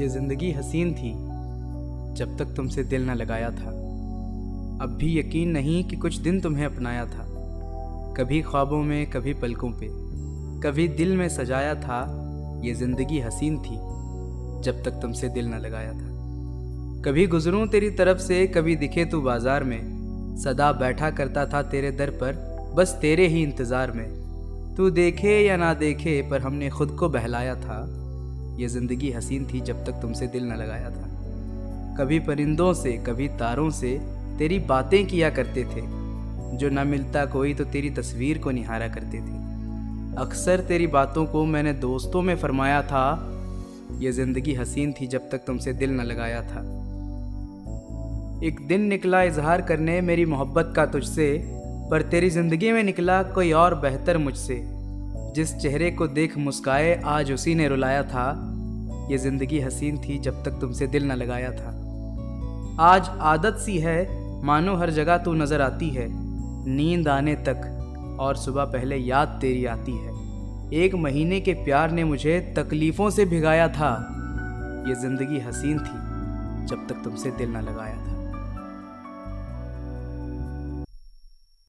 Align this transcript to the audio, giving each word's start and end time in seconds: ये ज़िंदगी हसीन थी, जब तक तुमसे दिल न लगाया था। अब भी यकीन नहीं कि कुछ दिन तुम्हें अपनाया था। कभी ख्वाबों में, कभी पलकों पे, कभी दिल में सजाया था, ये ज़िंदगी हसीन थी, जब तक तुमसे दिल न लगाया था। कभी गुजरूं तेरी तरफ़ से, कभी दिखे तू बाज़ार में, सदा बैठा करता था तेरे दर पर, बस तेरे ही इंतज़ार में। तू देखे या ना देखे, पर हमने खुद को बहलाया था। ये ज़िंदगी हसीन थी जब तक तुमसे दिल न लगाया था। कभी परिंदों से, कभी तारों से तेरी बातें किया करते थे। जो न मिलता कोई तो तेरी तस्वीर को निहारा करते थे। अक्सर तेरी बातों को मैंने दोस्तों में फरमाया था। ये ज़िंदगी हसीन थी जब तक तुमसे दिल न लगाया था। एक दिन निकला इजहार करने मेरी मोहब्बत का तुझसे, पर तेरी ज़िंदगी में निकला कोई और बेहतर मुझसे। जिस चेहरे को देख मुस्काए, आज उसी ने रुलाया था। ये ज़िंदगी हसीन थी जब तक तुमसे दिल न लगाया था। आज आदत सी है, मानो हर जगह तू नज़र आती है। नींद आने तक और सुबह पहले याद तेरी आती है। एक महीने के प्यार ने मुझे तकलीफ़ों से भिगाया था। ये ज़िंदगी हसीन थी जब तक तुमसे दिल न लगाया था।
ये 0.00 0.08
ज़िंदगी 0.08 0.52
हसीन 0.52 0.94
थी, 0.94 1.12
जब 2.14 2.36
तक 2.38 2.44
तुमसे 2.44 2.84
दिल 2.84 3.10
न 3.10 3.14
लगाया 3.14 3.50
था। 3.50 3.70
अब 4.82 4.96
भी 4.98 5.18
यकीन 5.18 5.50
नहीं 5.50 5.84
कि 5.84 5.96
कुछ 5.96 6.16
दिन 6.16 6.40
तुम्हें 6.40 6.64
अपनाया 6.66 7.04
था। 7.04 7.26
कभी 8.16 8.42
ख्वाबों 8.42 8.82
में, 8.82 9.10
कभी 9.10 9.34
पलकों 9.34 9.70
पे, 9.70 9.88
कभी 10.60 10.88
दिल 10.88 11.16
में 11.16 11.28
सजाया 11.28 11.74
था, 11.74 12.00
ये 12.64 12.74
ज़िंदगी 12.74 13.20
हसीन 13.20 13.58
थी, 13.58 13.76
जब 14.62 14.82
तक 14.84 14.90
तुमसे 15.02 15.28
दिल 15.28 15.48
न 15.48 15.58
लगाया 15.58 15.92
था। 15.92 16.14
कभी 17.02 17.26
गुजरूं 17.26 17.66
तेरी 17.66 17.90
तरफ़ 17.90 18.18
से, 18.18 18.46
कभी 18.46 18.76
दिखे 18.76 19.04
तू 19.04 19.20
बाज़ार 19.20 19.64
में, 19.64 20.36
सदा 20.36 20.72
बैठा 20.72 21.10
करता 21.10 21.46
था 21.46 21.62
तेरे 21.62 21.90
दर 21.90 22.10
पर, 22.10 22.32
बस 22.76 22.98
तेरे 23.00 23.26
ही 23.26 23.42
इंतज़ार 23.42 23.90
में। 23.90 24.74
तू 24.76 24.90
देखे 24.90 25.40
या 25.40 25.56
ना 25.56 25.74
देखे, 25.74 26.28
पर 26.30 26.40
हमने 26.40 26.70
खुद 26.70 26.90
को 26.90 27.08
बहलाया 27.08 27.54
था। 27.54 28.05
ये 28.56 28.68
ज़िंदगी 28.68 29.10
हसीन 29.10 29.46
थी 29.46 29.60
जब 29.60 29.84
तक 29.84 29.92
तुमसे 29.92 30.26
दिल 30.26 30.44
न 30.44 30.56
लगाया 30.56 30.90
था। 30.90 31.96
कभी 31.98 32.18
परिंदों 32.18 32.74
से, 32.74 32.92
कभी 32.92 33.28
तारों 33.28 33.70
से 33.70 33.98
तेरी 34.38 34.58
बातें 34.58 35.06
किया 35.06 35.30
करते 35.30 35.64
थे। 35.64 35.82
जो 36.56 36.68
न 36.70 36.86
मिलता 36.86 37.24
कोई 37.26 37.54
तो 37.54 37.64
तेरी 37.64 37.90
तस्वीर 37.90 38.38
को 38.38 38.50
निहारा 38.50 38.88
करते 38.88 39.18
थे। 39.18 39.34
अक्सर 40.16 40.60
तेरी 40.60 40.86
बातों 40.86 41.26
को 41.26 41.44
मैंने 41.44 41.72
दोस्तों 41.72 42.22
में 42.22 42.36
फरमाया 42.36 42.82
था। 42.82 43.32
ये 43.98 44.12
ज़िंदगी 44.12 44.54
हसीन 44.54 44.92
थी 44.92 45.06
जब 45.06 45.28
तक 45.30 45.38
तुमसे 45.38 45.72
दिल 45.72 45.90
न 45.90 46.00
लगाया 46.00 46.42
था। 46.42 46.60
एक 48.46 48.66
दिन 48.68 48.80
निकला 48.80 49.22
इजहार 49.22 49.62
करने 49.62 50.00
मेरी 50.00 50.24
मोहब्बत 50.24 50.72
का 50.76 50.86
तुझसे, 50.86 51.28
पर 51.90 52.02
तेरी 52.02 52.30
ज़िंदगी 52.30 52.72
में 52.72 52.82
निकला 52.82 53.22
कोई 53.22 53.52
और 53.52 53.74
बेहतर 53.74 54.18
मुझसे। 54.18 54.62
जिस 55.34 55.56
चेहरे 55.56 55.90
को 55.90 56.06
देख 56.08 56.36
मुस्काए, 56.38 57.02
आज 57.04 57.32
उसी 57.32 57.54
ने 57.54 57.68
रुलाया 57.68 58.02
था। 58.02 58.45
ये 59.10 59.18
ज़िंदगी 59.18 59.60
हसीन 59.60 59.98
थी 59.98 60.18
जब 60.18 60.42
तक 60.44 60.58
तुमसे 60.60 60.86
दिल 60.86 61.04
न 61.04 61.12
लगाया 61.12 61.50
था। 61.52 61.70
आज 62.82 63.08
आदत 63.20 63.58
सी 63.58 63.78
है, 63.78 63.98
मानो 64.44 64.74
हर 64.76 64.90
जगह 64.90 65.18
तू 65.18 65.32
नज़र 65.34 65.60
आती 65.60 65.90
है। 65.90 66.06
नींद 66.68 67.08
आने 67.08 67.34
तक 67.48 68.16
और 68.20 68.36
सुबह 68.36 68.64
पहले 68.64 68.96
याद 68.96 69.38
तेरी 69.40 69.64
आती 69.66 69.92
है। 69.92 70.14
एक 70.74 70.94
महीने 70.94 71.40
के 71.40 71.54
प्यार 71.54 71.90
ने 71.90 72.04
मुझे 72.04 72.40
तकलीफ़ों 72.56 73.10
से 73.10 73.24
भिगाया 73.24 73.68
था। 73.68 73.92
ये 74.88 74.94
ज़िंदगी 74.94 75.38
हसीन 75.38 75.78
थी 75.78 76.66
जब 76.66 76.86
तक 76.88 77.02
तुमसे 77.04 77.30
दिल 77.30 77.50
न 77.50 77.60
लगाया 77.60 77.96
था। 77.96 78.15